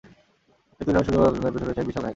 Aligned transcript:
এটির 0.79 0.85
তৈরী 0.97 1.05
শুরু 1.07 1.17
হওয়া 1.19 1.29
ও 1.29 1.33
বন্ধ 1.33 1.43
হয়ে 1.45 1.51
যাওয়ার 1.51 1.53
পেছনে 1.57 1.65
রয়েছে 1.67 1.81
এক 1.83 1.87
বিশাল 1.89 2.01
কাহিনী। 2.03 2.09